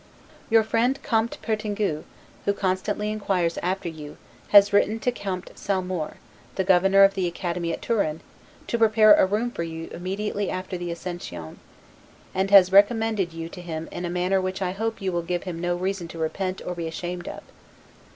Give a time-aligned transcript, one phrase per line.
[0.49, 2.03] Your friend Comte Pertingue,
[2.45, 6.15] who constantly inquires after you, has written to Comte Salmour,
[6.55, 8.21] the Governor of the Academy at Turin,
[8.65, 11.59] to prepare a room for you there immediately after the Ascension:
[12.33, 15.43] and has recommended you to him in a manner which I hope you will give
[15.43, 17.43] him no reason to repent or be ashamed of.